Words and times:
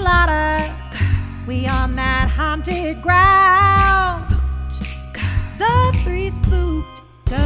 slaughter, 0.00 0.74
we 1.46 1.66
on 1.66 1.94
that 1.94 2.30
haunted 2.30 3.02
ground. 3.02 4.24
The 5.58 5.98
three 6.02 6.30
spooked 6.30 7.02
girls. 7.26 7.40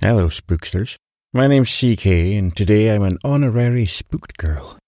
Hello, 0.00 0.28
spooksters. 0.28 0.94
My 1.32 1.48
name's 1.48 1.76
CK, 1.76 2.06
and 2.06 2.56
today 2.56 2.94
I'm 2.94 3.02
an 3.02 3.18
honorary 3.24 3.86
spooked 3.86 4.36
girl. 4.36 4.78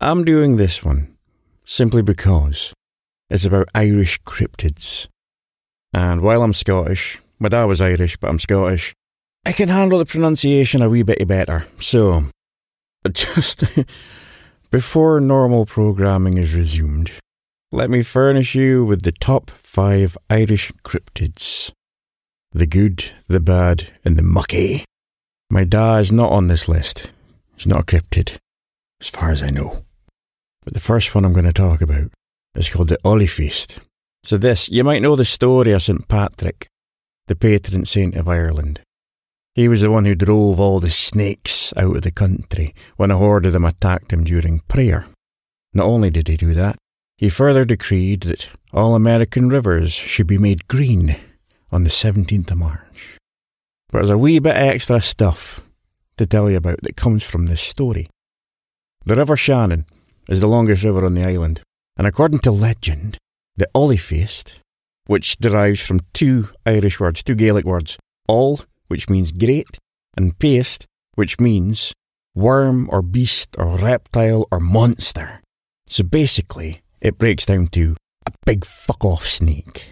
I'm 0.00 0.24
doing 0.24 0.56
this 0.56 0.82
one 0.82 1.18
simply 1.66 2.00
because 2.00 2.72
it's 3.28 3.44
about 3.44 3.68
Irish 3.74 4.22
cryptids. 4.22 5.06
And 5.92 6.22
while 6.22 6.42
I'm 6.42 6.54
Scottish, 6.54 7.20
my 7.38 7.50
dad 7.50 7.64
was 7.64 7.82
Irish, 7.82 8.16
but 8.16 8.30
I'm 8.30 8.38
Scottish, 8.38 8.94
I 9.44 9.52
can 9.52 9.68
handle 9.68 9.98
the 9.98 10.06
pronunciation 10.06 10.80
a 10.80 10.88
wee 10.88 11.02
bit 11.02 11.28
better. 11.28 11.66
So, 11.78 12.24
just 13.12 13.64
before 14.70 15.20
normal 15.20 15.66
programming 15.66 16.36
is 16.38 16.54
resumed, 16.54 17.12
let 17.70 17.90
me 17.90 18.02
furnish 18.02 18.54
you 18.54 18.84
with 18.84 19.02
the 19.02 19.12
top 19.12 19.50
five 19.50 20.16
Irish 20.30 20.72
cryptids 20.84 21.72
the 22.52 22.66
good, 22.66 23.12
the 23.28 23.40
bad, 23.40 23.88
and 24.04 24.16
the 24.16 24.22
mucky. 24.22 24.84
My 25.50 25.64
da 25.64 25.96
is 25.96 26.10
not 26.10 26.32
on 26.32 26.48
this 26.48 26.68
list. 26.68 27.10
He's 27.54 27.66
not 27.66 27.80
a 27.80 27.84
cryptid, 27.84 28.38
as 29.00 29.08
far 29.08 29.30
as 29.30 29.42
I 29.42 29.50
know. 29.50 29.84
But 30.64 30.74
the 30.74 30.80
first 30.80 31.14
one 31.14 31.24
I'm 31.24 31.32
going 31.32 31.44
to 31.44 31.52
talk 31.52 31.80
about 31.80 32.10
is 32.54 32.68
called 32.68 32.88
the 32.88 32.98
Oilliphéist. 33.04 33.78
So, 34.22 34.36
this, 34.36 34.68
you 34.68 34.82
might 34.82 35.02
know 35.02 35.14
the 35.14 35.24
story 35.24 35.72
of 35.72 35.82
St. 35.82 36.08
Patrick, 36.08 36.68
the 37.28 37.36
patron 37.36 37.84
saint 37.84 38.14
of 38.14 38.28
Ireland. 38.28 38.80
He 39.58 39.66
was 39.66 39.80
the 39.80 39.90
one 39.90 40.04
who 40.04 40.14
drove 40.14 40.60
all 40.60 40.78
the 40.78 40.88
snakes 40.88 41.74
out 41.76 41.96
of 41.96 42.02
the 42.02 42.12
country 42.12 42.76
when 42.94 43.10
a 43.10 43.16
horde 43.16 43.44
of 43.44 43.52
them 43.52 43.64
attacked 43.64 44.12
him 44.12 44.22
during 44.22 44.60
prayer. 44.68 45.04
Not 45.74 45.86
only 45.86 46.10
did 46.10 46.28
he 46.28 46.36
do 46.36 46.54
that, 46.54 46.76
he 47.16 47.28
further 47.28 47.64
decreed 47.64 48.20
that 48.20 48.52
all 48.72 48.94
American 48.94 49.48
rivers 49.48 49.92
should 49.92 50.28
be 50.28 50.38
made 50.38 50.68
green 50.68 51.16
on 51.72 51.82
the 51.82 51.90
17th 51.90 52.52
of 52.52 52.56
March. 52.56 53.18
But 53.90 53.98
there's 53.98 54.10
a 54.10 54.16
wee 54.16 54.38
bit 54.38 54.54
extra 54.54 55.00
stuff 55.00 55.60
to 56.18 56.24
tell 56.24 56.48
you 56.48 56.58
about 56.58 56.80
that 56.82 56.94
comes 56.94 57.24
from 57.24 57.46
this 57.46 57.60
story. 57.60 58.08
The 59.06 59.16
River 59.16 59.36
Shannon 59.36 59.86
is 60.28 60.38
the 60.38 60.46
longest 60.46 60.84
river 60.84 61.04
on 61.04 61.14
the 61.14 61.24
island, 61.24 61.62
and 61.96 62.06
according 62.06 62.38
to 62.40 62.52
legend, 62.52 63.18
the 63.56 63.66
Feast, 63.98 64.60
which 65.08 65.36
derives 65.38 65.80
from 65.80 66.06
two 66.12 66.50
Irish 66.64 67.00
words, 67.00 67.24
two 67.24 67.34
Gaelic 67.34 67.64
words, 67.64 67.98
all, 68.28 68.60
which 68.88 69.08
means 69.08 69.32
great, 69.32 69.78
and 70.16 70.38
péist, 70.38 70.84
which 71.14 71.38
means 71.38 71.92
worm 72.34 72.88
or 72.90 73.02
beast 73.02 73.56
or 73.58 73.76
reptile 73.76 74.46
or 74.50 74.60
monster. 74.60 75.40
So 75.86 76.04
basically, 76.04 76.82
it 77.00 77.18
breaks 77.18 77.46
down 77.46 77.68
to 77.68 77.96
a 78.26 78.32
big 78.44 78.64
fuck 78.64 79.04
off 79.04 79.26
snake. 79.26 79.90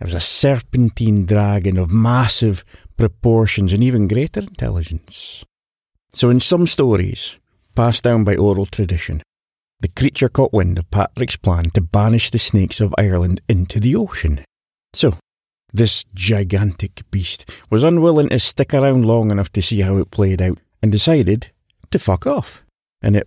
It 0.00 0.04
was 0.04 0.14
a 0.14 0.20
serpentine 0.20 1.26
dragon 1.26 1.76
of 1.76 1.90
massive 1.90 2.64
proportions 2.96 3.72
and 3.72 3.82
even 3.82 4.08
greater 4.08 4.40
intelligence. 4.40 5.44
So, 6.12 6.30
in 6.30 6.40
some 6.40 6.66
stories, 6.66 7.36
passed 7.74 8.04
down 8.04 8.24
by 8.24 8.36
oral 8.36 8.66
tradition, 8.66 9.22
the 9.80 9.88
creature 9.88 10.28
caught 10.28 10.52
wind 10.52 10.78
of 10.78 10.90
Patrick's 10.90 11.36
plan 11.36 11.70
to 11.70 11.80
banish 11.80 12.30
the 12.30 12.38
snakes 12.38 12.80
of 12.80 12.94
Ireland 12.96 13.40
into 13.48 13.78
the 13.78 13.94
ocean. 13.94 14.44
So, 14.92 15.16
this 15.72 16.04
gigantic 16.14 17.02
beast 17.10 17.48
was 17.70 17.82
unwilling 17.82 18.30
to 18.30 18.38
stick 18.38 18.72
around 18.72 19.04
long 19.04 19.30
enough 19.30 19.50
to 19.52 19.62
see 19.62 19.80
how 19.80 19.98
it 19.98 20.10
played 20.10 20.40
out 20.40 20.58
and 20.82 20.90
decided 20.90 21.50
to 21.90 21.98
fuck 21.98 22.26
off. 22.26 22.64
And 23.02 23.16
it 23.16 23.26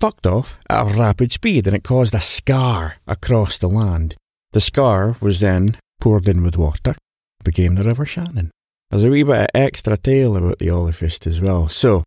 fucked 0.00 0.26
off 0.26 0.58
at 0.68 0.82
a 0.82 0.98
rapid 0.98 1.32
speed 1.32 1.66
and 1.66 1.76
it 1.76 1.84
caused 1.84 2.14
a 2.14 2.20
scar 2.20 2.96
across 3.06 3.58
the 3.58 3.68
land. 3.68 4.14
The 4.52 4.60
scar 4.60 5.16
was 5.20 5.40
then 5.40 5.76
poured 6.00 6.28
in 6.28 6.42
with 6.42 6.56
water, 6.56 6.96
became 7.44 7.74
the 7.74 7.84
River 7.84 8.06
Shannon. 8.06 8.50
There's 8.90 9.04
a 9.04 9.10
wee 9.10 9.22
bit 9.22 9.42
of 9.42 9.46
extra 9.54 9.96
tale 9.96 10.36
about 10.36 10.58
the 10.58 10.66
Oilliphéist 10.66 11.26
as 11.26 11.40
well. 11.40 11.68
So, 11.68 12.02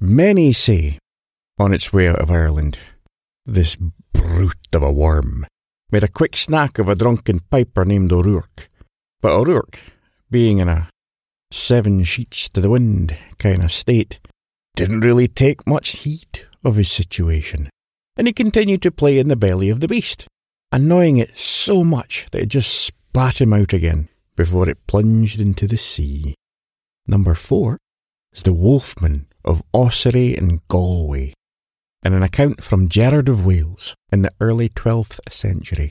many 0.00 0.52
say, 0.52 0.98
on 1.58 1.74
its 1.74 1.92
way 1.92 2.08
out 2.08 2.20
of 2.20 2.30
Ireland, 2.30 2.78
this 3.44 3.76
brute 4.12 4.68
of 4.72 4.82
a 4.82 4.92
worm 4.92 5.46
made 5.90 6.04
a 6.04 6.08
quick 6.08 6.36
snack 6.36 6.78
of 6.78 6.88
a 6.88 6.94
drunken 6.94 7.40
piper 7.50 7.84
named 7.84 8.12
O'Rourke. 8.12 8.68
But 9.26 9.40
O'Rourke, 9.40 9.80
being 10.30 10.58
in 10.58 10.68
a 10.68 10.88
seven 11.50 12.04
sheets 12.04 12.48
to 12.50 12.60
the 12.60 12.70
wind 12.70 13.16
kind 13.40 13.64
of 13.64 13.72
state, 13.72 14.20
didn't 14.76 15.00
really 15.00 15.26
take 15.26 15.66
much 15.66 16.02
heed 16.02 16.46
of 16.64 16.76
his 16.76 16.92
situation, 16.92 17.68
and 18.16 18.28
he 18.28 18.32
continued 18.32 18.82
to 18.82 18.92
play 18.92 19.18
in 19.18 19.26
the 19.26 19.34
belly 19.34 19.68
of 19.68 19.80
the 19.80 19.88
beast, 19.88 20.28
annoying 20.70 21.16
it 21.16 21.36
so 21.36 21.82
much 21.82 22.28
that 22.30 22.42
it 22.42 22.50
just 22.50 22.72
spat 22.72 23.40
him 23.40 23.52
out 23.52 23.72
again 23.72 24.08
before 24.36 24.68
it 24.68 24.86
plunged 24.86 25.40
into 25.40 25.66
the 25.66 25.76
sea. 25.76 26.36
Number 27.08 27.34
four 27.34 27.78
is 28.32 28.44
the 28.44 28.54
Wolfman 28.54 29.26
of 29.44 29.60
Ossory 29.74 30.36
and 30.38 30.60
Galway, 30.68 31.34
in 32.04 32.12
an 32.12 32.22
account 32.22 32.62
from 32.62 32.88
Gerard 32.88 33.28
of 33.28 33.44
Wales 33.44 33.96
in 34.12 34.22
the 34.22 34.30
early 34.38 34.68
12th 34.68 35.18
century. 35.28 35.90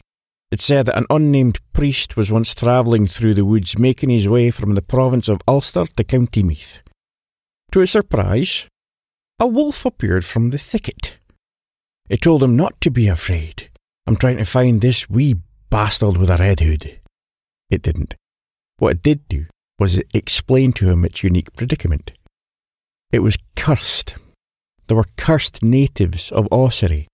It 0.55 0.61
said 0.61 0.85
that 0.85 0.97
an 0.97 1.05
unnamed 1.09 1.59
priest 1.73 2.15
was 2.15 2.31
once 2.31 2.55
travelling 2.55 3.07
through 3.07 3.33
the 3.33 3.43
woods 3.43 3.77
making 3.77 4.09
his 4.09 4.29
way 4.29 4.51
from 4.51 4.73
the 4.73 4.81
province 4.81 5.27
of 5.27 5.41
Ulster 5.49 5.85
to 5.85 6.03
County 6.05 6.43
Meath. 6.43 6.81
To 7.73 7.81
his 7.81 7.91
surprise, 7.91 8.65
a 9.37 9.47
wolf 9.47 9.85
appeared 9.85 10.23
from 10.23 10.51
the 10.51 10.57
thicket. 10.57 11.17
It 12.07 12.21
told 12.21 12.41
him 12.41 12.55
not 12.55 12.79
to 12.79 12.89
be 12.89 13.09
afraid. 13.09 13.69
I'm 14.07 14.15
trying 14.15 14.37
to 14.37 14.45
find 14.45 14.79
this 14.79 15.09
wee 15.09 15.35
bastard 15.69 16.15
with 16.15 16.29
a 16.29 16.37
red 16.37 16.61
hood. 16.61 17.01
It 17.69 17.81
didn't. 17.81 18.15
What 18.77 18.93
it 18.93 19.03
did 19.03 19.27
do 19.27 19.47
was 19.77 19.95
it 19.95 20.07
to 20.13 20.89
him 20.89 21.03
its 21.03 21.21
unique 21.21 21.53
predicament. 21.57 22.11
It 23.11 23.19
was 23.19 23.37
cursed. 23.57 24.15
There 24.87 24.95
were 24.95 25.11
cursed 25.17 25.61
natives 25.61 26.31
of 26.31 26.47
Ossory, 26.49 27.07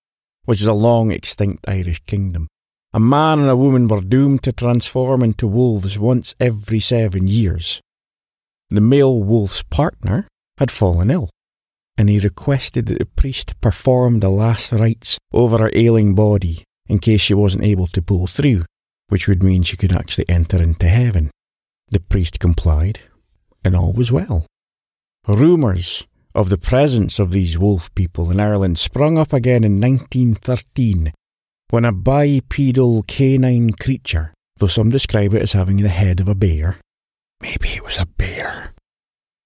which 0.46 0.62
is 0.62 0.68
a 0.68 0.74
long 0.74 1.10
extinct 1.10 1.68
Irish 1.68 2.02
kingdom. 2.06 2.48
A 2.94 3.00
man 3.00 3.40
and 3.40 3.50
a 3.50 3.56
woman 3.56 3.88
were 3.88 4.02
doomed 4.02 4.44
to 4.44 4.52
transform 4.52 5.24
into 5.24 5.48
wolves 5.48 5.98
once 5.98 6.36
every 6.42 6.82
seven 6.82 7.26
years. 7.26 7.80
The 8.70 8.82
male 8.82 9.24
wolf's 9.24 9.64
partner 9.64 10.28
had 10.58 10.72
fallen 10.72 11.10
ill, 11.10 11.30
and 11.98 12.10
he 12.10 12.20
requested 12.20 12.88
that 12.88 13.00
the 13.00 13.06
priest 13.06 13.60
perform 13.62 14.20
the 14.20 14.30
last 14.30 14.74
rites 14.74 15.18
over 15.32 15.58
her 15.60 15.72
ailing 15.74 16.16
body 16.16 16.66
in 16.88 17.00
case 17.00 17.22
she 17.22 17.34
wasn't 17.34 17.64
able 17.64 17.88
to 17.88 18.02
pull 18.02 18.28
through, 18.28 18.66
which 19.08 19.26
would 19.26 19.42
mean 19.42 19.64
she 19.64 19.78
could 19.78 19.94
actually 19.94 20.28
enter 20.28 20.62
into 20.62 20.90
heaven. 20.90 21.32
The 21.92 22.02
priest 22.02 22.40
complied, 22.40 23.00
and 23.64 23.74
all 23.74 23.94
was 23.94 24.12
well. 24.12 24.46
Rumours 25.30 26.06
of 26.36 26.50
the 26.50 26.58
presence 26.58 27.20
of 27.20 27.32
these 27.32 27.58
wolf 27.58 27.94
people 27.96 28.32
in 28.32 28.42
Ireland 28.42 28.80
sprung 28.80 29.18
up 29.18 29.32
again 29.32 29.64
in 29.64 29.80
1913 29.80 31.14
when 31.72 31.86
a 31.86 31.92
bipedal 31.94 33.02
canine 33.04 33.72
creature, 33.72 34.34
though 34.58 34.68
some 34.68 34.90
describe 34.90 35.34
it 35.34 35.42
as 35.42 35.54
having 35.54 35.78
the 35.78 35.88
head 35.88 36.20
of 36.20 36.28
a 36.28 36.36
bear, 36.36 36.78
maybe 37.40 37.70
it 37.70 37.84
was 37.86 37.98
a 37.98 38.06
bear, 38.06 38.74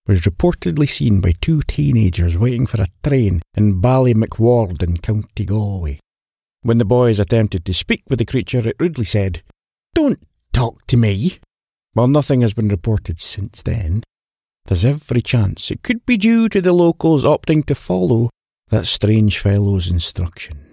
was 0.08 0.22
reportedly 0.22 0.90
seen 0.90 1.22
by 1.22 1.34
two 1.40 1.62
teenagers 1.62 2.36
waiting 2.36 2.66
for 2.66 2.82
a 2.82 2.88
train 3.04 3.44
in 3.54 3.80
Ballymacward 3.80 4.82
in 4.82 4.98
County 4.98 5.46
Galway. 5.46 6.00
When 6.64 6.80
the 6.80 6.86
boys 6.86 7.20
attempted 7.20 7.64
to 7.64 7.76
speak 7.76 8.02
with 8.10 8.18
the 8.18 8.26
creature, 8.26 8.68
it 8.68 8.76
rudely 8.80 9.06
said, 9.06 9.44
Don't 9.94 10.20
talk 10.52 10.88
to 10.88 10.98
me. 10.98 11.38
While 11.94 12.08
nothing 12.08 12.42
has 12.42 12.56
been 12.56 12.70
reported 12.70 13.22
since 13.22 13.62
then, 13.62 14.02
there's 14.66 14.84
every 14.84 15.22
chance 15.22 15.70
it 15.70 15.84
could 15.84 16.04
be 16.08 16.18
due 16.18 16.50
to 16.50 16.60
the 16.60 16.74
locals 16.74 17.24
opting 17.24 17.64
to 17.68 17.76
follow 17.76 18.32
that 18.70 18.88
strange 18.88 19.38
fellow's 19.38 19.92
instruction. 19.92 20.65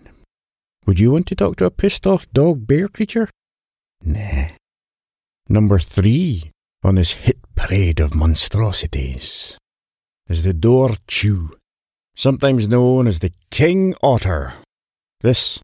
Would 0.87 0.99
you 0.99 1.13
want 1.13 1.27
to 1.29 1.37
talk 1.37 1.57
to 1.57 1.65
a 1.65 1.71
pissed 1.71 2.07
off 2.07 2.31
dog 2.33 2.67
bear 2.67 2.89
creature? 2.89 3.29
Nah. 4.03 4.49
Number 5.49 5.79
three 5.79 6.51
on 6.83 6.97
this 6.97 7.13
hit 7.13 7.39
parade 7.55 8.01
of 8.01 8.15
monstrosities 8.15 9.59
is 10.29 10.43
the 10.43 10.55
Dor 10.55 10.95
Chew, 11.07 11.57
sometimes 12.17 12.67
known 12.67 13.07
as 13.07 13.21
the 13.21 13.33
King 13.51 13.95
Otter. 14.03 14.55
This 15.21 15.61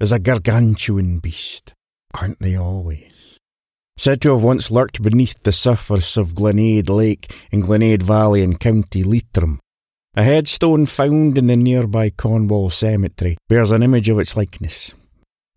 is 0.00 0.12
a 0.12 0.18
gargantuan 0.18 1.18
beast, 1.18 1.74
aren't 2.14 2.38
they 2.38 2.56
always? 2.56 3.38
Said 3.98 4.22
to 4.22 4.30
have 4.30 4.42
once 4.42 4.70
lurked 4.70 5.02
beneath 5.02 5.42
the 5.42 5.52
surface 5.52 6.16
of 6.16 6.34
Glenade 6.34 6.88
Lake 6.88 7.34
in 7.50 7.60
Glenade 7.62 8.02
Valley 8.02 8.42
in 8.42 8.56
County 8.56 9.02
Leitrim. 9.02 9.58
A 10.18 10.22
headstone 10.22 10.86
found 10.86 11.36
in 11.36 11.46
the 11.46 11.58
nearby 11.58 12.08
Conwal 12.08 12.70
Cemetery 12.70 13.36
bears 13.50 13.70
an 13.70 13.82
image 13.82 14.08
of 14.08 14.18
its 14.18 14.34
likeness. 14.34 14.94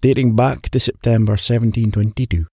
Dating 0.02 0.36
back 0.36 0.70
to 0.72 0.82
September 0.82 1.32
1722, 1.32 2.46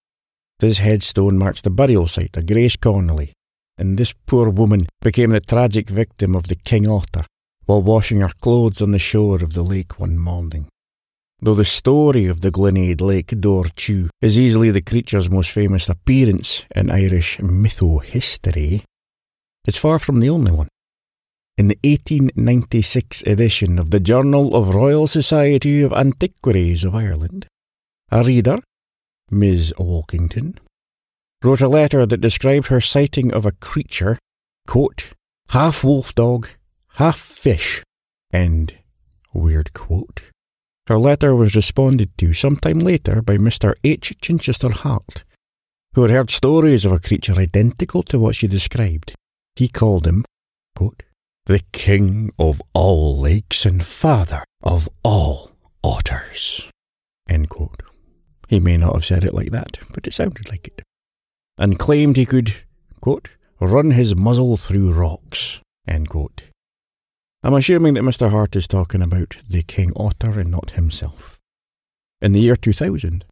this 0.60 0.78
headstone 0.78 1.36
marks 1.36 1.62
the 1.62 1.70
burial 1.70 2.06
site 2.06 2.36
of 2.36 2.46
Grace 2.46 2.76
Connolly, 2.76 3.32
and 3.76 3.98
this 3.98 4.14
poor 4.24 4.50
woman 4.50 4.86
became 5.00 5.30
the 5.30 5.40
tragic 5.40 5.90
victim 5.90 6.36
of 6.36 6.46
the 6.46 6.54
King 6.54 6.86
Otter 6.86 7.24
while 7.64 7.82
washing 7.82 8.20
her 8.20 8.30
clothes 8.40 8.80
on 8.80 8.92
the 8.92 9.00
shore 9.00 9.42
of 9.42 9.54
the 9.54 9.64
lake 9.64 9.98
one 9.98 10.16
morning. 10.16 10.68
Though 11.40 11.56
the 11.56 11.64
story 11.64 12.26
of 12.26 12.40
the 12.40 12.52
Glenade 12.52 13.00
Lake 13.00 13.34
Dor 13.40 13.64
Chew 13.74 14.10
is 14.20 14.38
easily 14.38 14.70
the 14.70 14.80
creature's 14.80 15.28
most 15.28 15.50
famous 15.50 15.88
appearance 15.88 16.66
in 16.72 16.88
Irish 16.88 17.38
mytho 17.38 18.00
history, 18.04 18.84
it's 19.66 19.76
far 19.76 19.98
from 19.98 20.20
the 20.20 20.30
only 20.30 20.52
one. 20.52 20.68
In 21.58 21.68
the 21.68 21.78
1896 21.84 23.22
edition 23.22 23.78
of 23.78 23.90
the 23.90 23.98
Journal 23.98 24.54
of 24.54 24.74
Royal 24.74 25.06
Society 25.06 25.80
of 25.80 25.90
Antiquaries 25.90 26.84
of 26.84 26.94
Ireland, 26.94 27.46
a 28.10 28.22
reader, 28.22 28.58
Miss 29.30 29.72
Walkington, 29.78 30.58
wrote 31.42 31.62
a 31.62 31.68
letter 31.68 32.04
that 32.04 32.20
described 32.20 32.66
her 32.66 32.82
sighting 32.82 33.32
of 33.32 33.46
a 33.46 33.52
creature, 33.52 34.18
quote, 34.66 35.14
half 35.48 35.82
wolf 35.82 36.14
dog, 36.14 36.46
half 36.96 37.18
fish, 37.18 37.82
end, 38.34 38.74
weird 39.32 39.72
quote. 39.72 40.24
Her 40.88 40.98
letter 40.98 41.34
was 41.34 41.56
responded 41.56 42.10
to 42.18 42.34
sometime 42.34 42.80
later 42.80 43.22
by 43.22 43.38
Mr. 43.38 43.72
H. 43.82 44.12
Chichester 44.20 44.72
Hart, 44.72 45.24
who 45.94 46.02
had 46.02 46.10
heard 46.10 46.28
stories 46.28 46.84
of 46.84 46.92
a 46.92 47.00
creature 47.00 47.40
identical 47.40 48.02
to 48.02 48.18
what 48.18 48.36
she 48.36 48.46
described. 48.46 49.14
He 49.54 49.68
called 49.68 50.06
him, 50.06 50.26
quote, 50.74 51.02
the 51.46 51.62
king 51.72 52.30
of 52.38 52.60
all 52.74 53.18
lakes 53.18 53.64
and 53.64 53.84
father 53.84 54.44
of 54.62 54.88
all 55.04 55.52
otters. 55.82 56.68
He 58.48 58.60
may 58.60 58.76
not 58.76 58.94
have 58.94 59.04
said 59.04 59.24
it 59.24 59.34
like 59.34 59.50
that, 59.50 59.78
but 59.92 60.06
it 60.06 60.12
sounded 60.12 60.50
like 60.50 60.66
it. 60.66 60.82
And 61.56 61.78
claimed 61.78 62.16
he 62.16 62.26
could, 62.26 62.52
quote, 63.00 63.30
run 63.60 63.92
his 63.92 64.14
muzzle 64.16 64.56
through 64.56 64.92
rocks. 64.92 65.60
I'm 67.42 67.54
assuming 67.54 67.94
that 67.94 68.02
Mr. 68.02 68.30
Hart 68.30 68.56
is 68.56 68.66
talking 68.66 69.00
about 69.00 69.36
the 69.48 69.62
King 69.62 69.92
Otter 69.94 70.40
and 70.40 70.50
not 70.50 70.70
himself. 70.70 71.38
In 72.20 72.32
the 72.32 72.40
year 72.40 72.56
2000, 72.56 73.24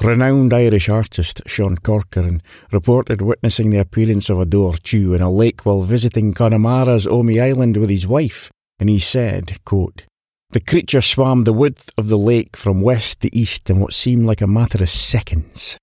renowned 0.00 0.52
Irish 0.52 0.88
artist 0.88 1.42
Sean 1.46 1.76
Corcoran 1.76 2.42
reported 2.72 3.20
witnessing 3.20 3.70
the 3.70 3.78
appearance 3.78 4.30
of 4.30 4.38
a 4.38 4.46
Dobhar-chú 4.46 5.14
in 5.14 5.22
a 5.22 5.30
lake 5.30 5.66
while 5.66 5.82
visiting 5.82 6.34
Connemara's 6.34 7.06
Omey 7.06 7.42
Island 7.42 7.76
with 7.76 7.90
his 7.90 8.06
wife, 8.06 8.50
and 8.78 8.88
he 8.88 8.98
said, 8.98 9.62
quote, 9.64 10.04
The 10.50 10.60
creature 10.60 11.02
swam 11.02 11.44
the 11.44 11.52
width 11.52 11.90
of 11.98 12.08
the 12.08 12.18
lake 12.18 12.56
from 12.56 12.80
west 12.82 13.20
to 13.20 13.36
east 13.36 13.68
in 13.70 13.80
what 13.80 13.92
seemed 13.92 14.26
like 14.26 14.40
a 14.40 14.46
matter 14.46 14.82
of 14.82 14.88
seconds. 14.90 15.78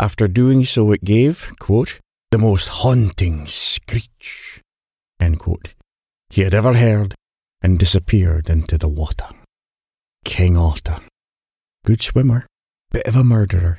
After 0.00 0.28
doing 0.28 0.64
so, 0.64 0.92
it 0.92 1.04
gave, 1.04 1.52
quote, 1.58 1.98
the 2.30 2.38
most 2.38 2.68
haunting 2.68 3.46
screech 3.46 4.62
he 6.30 6.42
had 6.42 6.54
ever 6.54 6.74
heard 6.74 7.14
and 7.62 7.78
disappeared 7.78 8.48
into 8.48 8.78
the 8.78 8.88
water. 8.88 9.28
King 10.24 10.56
Otter. 10.56 11.00
Good 11.84 12.02
swimmer, 12.02 12.46
bit 12.92 13.06
of 13.06 13.16
a 13.16 13.24
murderer. 13.24 13.78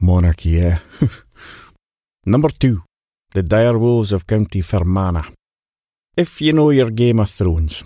Monarchy, 0.00 0.50
yeah. 0.50 0.78
Number 2.26 2.48
two, 2.48 2.82
the 3.32 3.42
dire 3.42 3.78
wolves 3.78 4.12
of 4.12 4.26
County 4.26 4.60
Fermanagh. 4.60 5.30
If 6.16 6.40
you 6.40 6.52
know 6.52 6.70
your 6.70 6.90
Game 6.90 7.20
of 7.20 7.30
Thrones, 7.30 7.84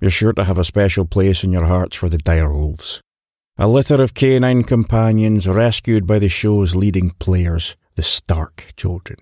you're 0.00 0.10
sure 0.10 0.32
to 0.32 0.44
have 0.44 0.58
a 0.58 0.64
special 0.64 1.04
place 1.04 1.44
in 1.44 1.52
your 1.52 1.66
hearts 1.66 1.96
for 1.96 2.08
the 2.08 2.18
dire 2.18 2.52
wolves. 2.52 3.00
A 3.58 3.68
litter 3.68 4.02
of 4.02 4.14
canine 4.14 4.64
companions 4.64 5.46
rescued 5.48 6.06
by 6.06 6.18
the 6.18 6.28
show's 6.28 6.74
leading 6.74 7.10
players, 7.10 7.76
the 7.94 8.02
Stark 8.02 8.72
children 8.76 9.18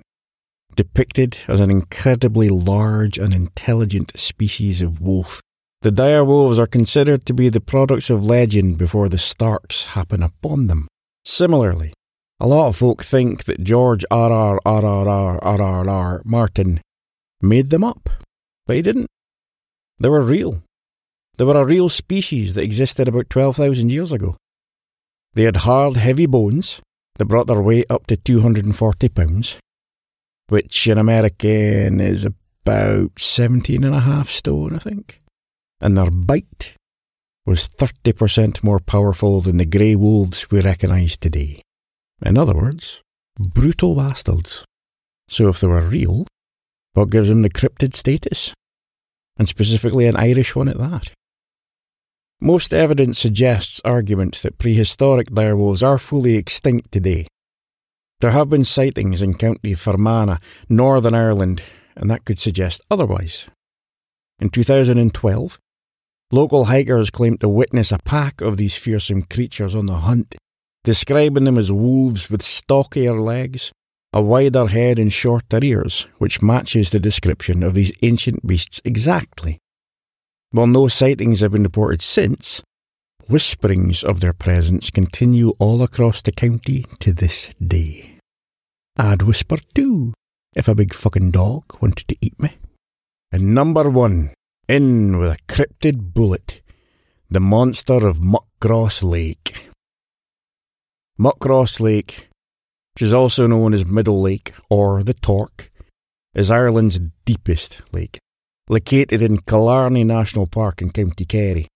depicted 0.75 1.39
as 1.49 1.61
an 1.61 1.71
incredibly 1.71 2.49
large 2.49 3.19
and 3.19 3.33
intelligent 3.33 4.13
species 4.19 4.83
of 4.83 5.01
wolf. 5.01 5.41
The 5.85 5.91
dire 5.91 6.25
wolves 6.25 6.59
are 6.59 6.67
considered 6.67 7.27
to 7.27 7.35
be 7.35 7.51
the 7.51 7.61
products 7.61 8.09
of 8.09 8.25
legend 8.25 8.79
before 8.79 9.11
the 9.11 9.19
Starks 9.19 9.85
happen 9.93 10.23
upon 10.23 10.67
them. 10.67 10.89
Similarly, 11.27 11.93
a 12.41 12.47
lot 12.47 12.69
of 12.69 12.77
folk 12.77 13.05
think 13.05 13.45
that 13.45 13.63
George 13.63 14.03
R. 14.11 14.33
R. 14.33 14.59
R. 14.65 14.87
R. 14.87 15.39
R. 15.45 15.89
R. 15.91 16.23
Martin 16.25 16.81
made 17.43 17.69
them 17.69 17.85
up, 17.85 18.09
but 18.67 18.77
he 18.77 18.81
didn't. 18.81 19.09
They 19.99 20.09
were 20.09 20.23
real. 20.23 20.63
They 21.37 21.45
were 21.45 21.61
a 21.61 21.67
real 21.67 21.91
species 21.91 22.55
that 22.55 22.65
existed 22.65 23.07
about 23.07 23.29
12,000 23.29 23.93
years 23.93 24.11
ago. 24.11 24.37
They 25.35 25.43
had 25.43 25.69
hard, 25.69 25.99
heavy 25.99 26.25
bones 26.25 26.81
that 27.19 27.27
brought 27.27 27.47
their 27.47 27.61
weight 27.61 27.91
up 27.91 28.07
to 28.07 28.17
240 28.17 29.11
pounds, 29.11 29.59
which 30.49 30.87
in 30.87 30.97
American 30.97 32.01
is 32.01 32.25
about 32.25 33.19
seventeen 33.19 33.85
and 33.85 33.95
a 33.95 34.01
half 34.01 34.31
stone, 34.31 34.75
I 34.75 34.79
think. 34.79 35.21
And 35.85 35.97
their 35.97 36.11
bite 36.11 36.75
was 37.47 37.69
30% 37.69 38.65
more 38.65 38.81
powerful 38.81 39.41
than 39.41 39.59
the 39.59 39.67
grey 39.67 39.95
wolves 39.95 40.51
we 40.51 40.61
recognise 40.61 41.17
today. 41.17 41.63
In 42.25 42.37
other 42.37 42.55
words, 42.55 43.03
brutal 43.39 43.95
bastards. 43.95 44.65
So 45.29 45.49
if 45.49 45.61
they 45.61 45.69
were 45.69 45.81
real, 45.81 46.27
what 46.95 47.11
gives 47.11 47.29
them 47.29 47.43
the 47.43 47.51
cryptid 47.51 47.95
status? 47.95 48.53
And 49.37 49.47
specifically 49.47 50.07
an 50.07 50.17
Irish 50.17 50.57
one 50.57 50.69
at 50.69 50.79
that. 50.79 51.13
Most 52.41 52.73
evidence 52.73 53.19
suggests 53.19 53.81
argument 53.85 54.41
that 54.43 54.59
prehistoric 54.59 55.29
direwolves 55.29 55.87
are 55.87 55.99
fully 55.99 56.37
extinct 56.37 56.91
today, 56.91 57.29
there 58.25 58.31
have 58.31 58.49
been 58.49 58.65
sightings 58.65 59.21
in 59.21 59.35
County 59.35 59.75
Fermanagh, 59.75 60.39
Northern 60.71 61.13
Ireland, 61.13 61.63
and 61.95 62.11
that 62.11 62.25
could 62.25 62.39
suggest 62.39 62.81
otherwise. 62.91 63.47
In 64.41 64.49
2012, 64.49 65.59
local 66.35 66.65
hikers 66.65 67.11
claimed 67.11 67.41
to 67.41 67.49
witness 67.49 67.93
a 67.93 67.99
pack 67.99 68.41
of 68.41 68.57
these 68.57 68.77
fearsome 68.77 69.23
creatures 69.23 69.77
on 69.77 69.87
the 69.87 70.01
hunt, 70.09 70.35
describing 70.83 71.45
them 71.45 71.57
as 71.57 71.71
wolves 71.71 72.29
with 72.29 72.43
stockier 72.43 73.21
legs, 73.21 73.71
a 74.13 74.21
wider 74.21 74.67
head, 74.67 74.99
and 74.99 75.13
shorter 75.13 75.61
ears, 75.63 76.09
which 76.19 76.43
matches 76.43 76.91
the 76.91 76.99
description 76.99 77.63
of 77.63 77.75
these 77.75 77.93
ancient 78.03 78.45
beasts 78.45 78.81
exactly. 78.85 79.59
While 80.51 80.67
no 80.67 80.89
sightings 80.89 81.41
have 81.41 81.53
been 81.53 81.63
reported 81.63 82.03
since, 82.03 82.63
whisperings 83.29 84.03
of 84.03 84.19
their 84.19 84.33
presence 84.33 84.91
continue 84.91 85.53
all 85.61 85.83
across 85.83 86.21
the 86.21 86.33
county 86.33 86.85
to 86.99 87.13
this 87.13 87.51
day. 87.65 88.19
I'd 88.97 89.23
whisper 89.23 89.59
too 89.75 90.15
if 90.55 90.67
a 90.69 90.75
big 90.75 90.95
fucking 90.95 91.31
dog 91.31 91.65
wanted 91.81 92.09
to 92.09 92.17
eat 92.21 92.41
me. 92.41 92.57
And 93.33 93.55
number 93.55 93.89
one, 93.89 94.31
in 94.69 95.19
with 95.19 95.33
a 95.33 95.39
cryptid 95.47 96.15
bullet, 96.15 96.63
the 97.31 97.41
monster 97.41 98.07
of 98.07 98.19
Muckross 98.19 99.03
Lake. 99.03 99.71
Muckross 101.19 101.81
Lake, 101.81 102.29
which 102.95 103.03
is 103.03 103.13
also 103.13 103.47
known 103.47 103.75
as 103.75 103.85
Middle 103.85 104.21
Lake 104.21 104.53
or 104.71 105.03
the 105.03 105.15
Torc, 105.15 105.71
is 106.35 106.51
Ireland's 106.51 107.01
deepest 107.25 107.83
lake, 107.93 108.19
located 108.69 109.23
in 109.23 109.39
Killarney 109.39 110.05
National 110.05 110.47
Park 110.47 110.83
in 110.83 110.91
County 110.91 111.25
Kerry, 111.25 111.69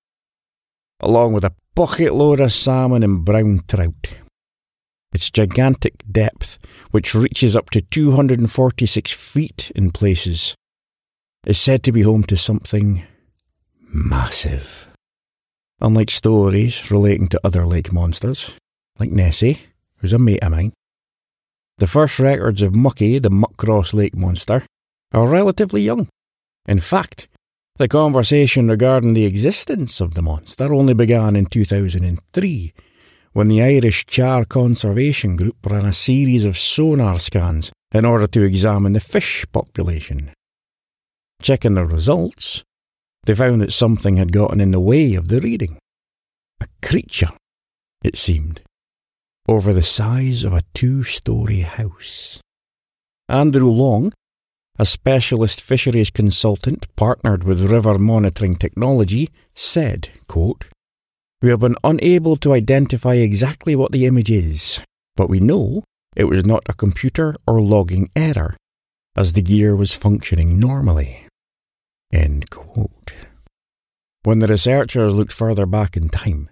along 1.00 1.32
with 1.32 1.44
a 1.44 1.54
bucket 1.74 2.14
load 2.14 2.40
of 2.40 2.52
salmon 2.52 3.02
and 3.02 3.24
brown 3.24 3.62
trout. 3.68 4.08
its 5.14 5.30
gigantic 5.30 5.94
depth, 6.10 6.58
which 6.90 7.14
reaches 7.14 7.56
up 7.56 7.70
to 7.70 7.80
246 7.80 9.12
feet 9.12 9.72
in 9.74 9.90
places, 9.90 10.54
is 11.48 11.58
said 11.58 11.82
to 11.82 11.90
be 11.90 12.02
home 12.02 12.22
to 12.22 12.36
something 12.36 13.02
massive. 13.80 14.86
Unlike 15.80 16.10
stories 16.10 16.90
relating 16.90 17.26
to 17.28 17.40
other 17.42 17.66
lake 17.66 17.90
monsters, 17.90 18.52
like 18.98 19.10
Nessie, 19.10 19.62
who's 19.96 20.12
a 20.12 20.18
mate 20.18 20.44
of 20.44 20.52
mine, 20.52 20.74
the 21.78 21.86
first 21.86 22.18
records 22.18 22.60
of 22.60 22.76
Mucky, 22.76 23.18
the 23.18 23.30
Muckross 23.30 23.94
Lake 23.94 24.14
monster, 24.14 24.66
are 25.12 25.26
relatively 25.26 25.80
young. 25.80 26.08
In 26.66 26.80
fact, 26.80 27.28
the 27.78 27.88
conversation 27.88 28.68
regarding 28.68 29.14
the 29.14 29.24
existence 29.24 30.02
of 30.02 30.12
the 30.12 30.22
monster 30.22 30.74
only 30.74 30.92
began 30.92 31.34
in 31.34 31.46
2003 31.46 32.74
when 33.32 33.48
the 33.48 33.62
Irish 33.62 34.04
Char 34.04 34.44
Conservation 34.44 35.36
Group 35.36 35.56
ran 35.64 35.86
a 35.86 35.94
series 35.94 36.44
of 36.44 36.58
sonar 36.58 37.18
scans 37.18 37.72
in 37.94 38.04
order 38.04 38.26
to 38.26 38.42
examine 38.42 38.92
the 38.92 39.00
fish 39.00 39.46
population. 39.50 40.32
Checking 41.40 41.74
the 41.74 41.86
results, 41.86 42.64
they 43.24 43.34
found 43.34 43.60
that 43.60 43.72
something 43.72 44.16
had 44.16 44.32
gotten 44.32 44.60
in 44.60 44.70
the 44.70 44.80
way 44.80 45.14
of 45.14 45.28
the 45.28 45.40
reading. 45.40 45.78
A 46.60 46.66
creature, 46.82 47.30
it 48.02 48.16
seemed, 48.16 48.62
over 49.46 49.72
the 49.72 49.82
size 49.82 50.44
of 50.44 50.52
a 50.52 50.62
two 50.74 51.04
story 51.04 51.60
house. 51.60 52.40
Andrew 53.28 53.68
Long, 53.68 54.12
a 54.78 54.86
specialist 54.86 55.60
fisheries 55.60 56.10
consultant 56.10 56.86
partnered 56.96 57.44
with 57.44 57.70
River 57.70 57.98
Monitoring 57.98 58.56
Technology, 58.56 59.28
said, 59.54 60.10
quote, 60.26 60.66
We 61.42 61.50
have 61.50 61.60
been 61.60 61.76
unable 61.84 62.36
to 62.36 62.54
identify 62.54 63.14
exactly 63.14 63.76
what 63.76 63.92
the 63.92 64.06
image 64.06 64.30
is, 64.30 64.80
but 65.16 65.28
we 65.28 65.40
know 65.40 65.84
it 66.16 66.24
was 66.24 66.44
not 66.44 66.62
a 66.68 66.74
computer 66.74 67.36
or 67.46 67.60
logging 67.60 68.10
error, 68.16 68.56
as 69.16 69.34
the 69.34 69.42
gear 69.42 69.76
was 69.76 69.94
functioning 69.94 70.58
normally. 70.58 71.27
End 72.12 72.50
quote. 72.50 73.12
When 74.22 74.38
the 74.38 74.46
researchers 74.46 75.14
looked 75.14 75.32
further 75.32 75.66
back 75.66 75.96
in 75.96 76.08
time, 76.08 76.50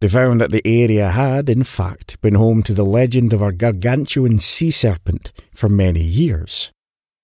they 0.00 0.08
found 0.08 0.40
that 0.40 0.52
the 0.52 0.62
area 0.64 1.10
had, 1.10 1.48
in 1.48 1.64
fact, 1.64 2.20
been 2.20 2.34
home 2.34 2.62
to 2.62 2.74
the 2.74 2.84
legend 2.84 3.32
of 3.32 3.42
a 3.42 3.52
gargantuan 3.52 4.38
sea 4.38 4.70
serpent 4.70 5.32
for 5.52 5.68
many 5.68 6.02
years. 6.02 6.70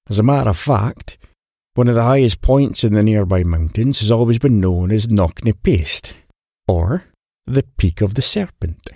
As 0.09 0.19
a 0.19 0.25
matter 0.25 0.51
of 0.51 0.59
fact, 0.59 1.17
one 1.75 1.89
of 1.89 1.95
the 1.95 2.03
highest 2.03 2.41
points 2.41 2.85
in 2.85 2.95
the 2.95 3.03
nearby 3.03 3.45
mountains 3.45 4.01
has 4.01 4.11
always 4.11 4.39
been 4.39 4.61
known 4.61 4.91
as 4.91 5.07
Knocknapeasta, 5.07 6.15
or 6.67 7.05
the 7.47 7.65
Peak 7.77 8.01
of 8.01 8.15
the 8.15 8.23
Serpent. 8.23 8.91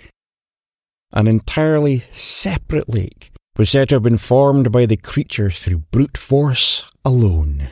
An 1.13 1.27
entirely 1.27 2.03
separate 2.11 2.89
lake 2.89 3.31
was 3.57 3.69
said 3.69 3.89
to 3.89 3.95
have 3.95 4.03
been 4.03 4.17
formed 4.17 4.71
by 4.71 4.85
the 4.85 4.97
creature 4.97 5.51
through 5.51 5.83
brute 5.91 6.17
force 6.17 6.89
alone. 7.03 7.71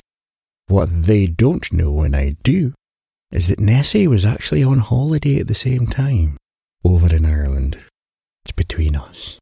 What 0.68 0.90
they 1.04 1.28
don't 1.28 1.72
know, 1.72 2.02
and 2.02 2.16
I 2.16 2.36
do, 2.44 2.74
is 3.32 3.48
that 3.48 3.60
Nessie 3.60 4.08
was 4.08 4.26
actually 4.26 4.64
on 4.64 4.80
holiday 4.80 5.40
at 5.40 5.48
the 5.48 5.56
same 5.56 5.88
time 5.88 6.38
over 6.84 7.14
in 7.16 7.26
Ireland. 7.26 7.80
It's 8.44 8.52
between 8.52 8.96
us. 8.96 9.40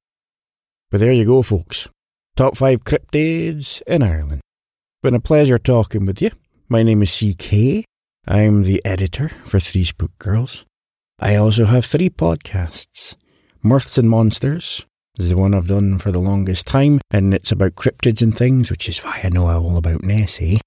But 0.92 1.00
there 1.00 1.12
you 1.12 1.26
go, 1.26 1.42
folks. 1.42 1.90
Top 2.36 2.58
5 2.58 2.84
cryptids 2.84 3.82
in 3.88 4.04
Ireland. 4.04 4.42
Been 5.02 5.16
a 5.16 5.20
pleasure 5.20 5.58
talking 5.58 6.06
with 6.06 6.22
you. 6.22 6.32
My 6.70 6.84
name 6.84 7.02
is 7.02 7.12
CK. 7.18 7.86
I'm 8.28 8.64
the 8.64 8.82
editor 8.86 9.30
for 9.46 9.60
Three 9.60 9.84
Spook 9.84 10.18
Girls. 10.20 10.66
I 11.20 11.36
also 11.36 11.66
have 11.66 11.86
three 11.86 12.10
podcasts. 12.10 13.16
Mirths 13.64 13.98
and 13.98 14.10
Monsters 14.10 14.86
is 15.18 15.30
the 15.30 15.38
one 15.38 15.54
I've 15.54 15.68
done 15.68 15.98
for 15.98 16.12
the 16.12 16.20
longest 16.20 16.68
time, 16.68 17.00
and 17.10 17.34
it's 17.34 17.52
about 17.52 17.76
cryptids 17.76 18.22
and 18.22 18.38
things, 18.38 18.70
which 18.70 18.90
is 18.90 19.00
why 19.00 19.22
I 19.24 19.30
know 19.30 19.48
all 19.48 19.78
about 19.78 20.04
Nessie. 20.04 20.60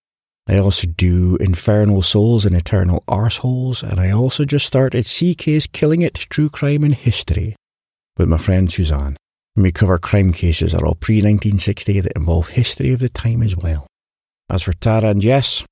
I 0.51 0.59
also 0.59 0.89
do 0.89 1.37
Infernal 1.37 2.01
Souls 2.01 2.47
and 2.47 2.57
Eternal 2.57 3.05
Arseholes, 3.07 3.83
and 3.83 4.01
I 4.01 4.11
also 4.11 4.47
just 4.47 4.67
started 4.67 5.05
CK's 5.05 5.67
Killing 5.67 6.01
It 6.01 6.15
True 6.15 6.49
Crime 6.49 6.85
and 6.85 6.95
History 6.95 7.55
with 8.17 8.29
my 8.29 8.39
friend 8.39 8.73
Suzanne. 8.73 9.19
We 9.57 9.73
cover 9.73 9.99
crime 9.99 10.33
cases 10.33 10.73
that 10.73 10.83
are 10.83 10.87
all 10.87 10.95
pre 10.95 11.17
1960 11.17 12.01
that 12.01 12.13
involve 12.17 12.49
history 12.49 12.93
of 12.93 13.01
the 13.01 13.11
time 13.11 13.43
as 13.43 13.57
well. 13.57 13.87
As 14.49 14.63
for 14.63 14.73
Tara 14.73 15.11
and 15.11 15.21
Jess, 15.21 15.65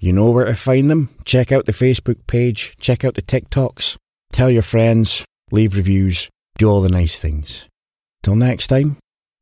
you 0.00 0.12
know 0.12 0.30
where 0.30 0.46
to 0.46 0.54
find 0.54 0.90
them. 0.90 1.10
Check 1.24 1.52
out 1.52 1.66
the 1.66 1.72
Facebook 1.72 2.26
page, 2.26 2.76
check 2.80 3.04
out 3.04 3.14
the 3.14 3.22
TikToks, 3.22 3.96
tell 4.32 4.50
your 4.50 4.62
friends, 4.62 5.24
leave 5.52 5.76
reviews, 5.76 6.28
do 6.58 6.68
all 6.68 6.80
the 6.80 6.88
nice 6.88 7.18
things. 7.18 7.68
Till 8.24 8.34
next 8.34 8.66
time, 8.66 8.96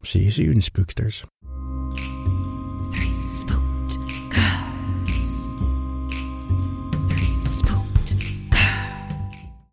see 0.04 0.24
you 0.24 0.30
soon, 0.30 0.60
spooksters. 0.60 1.24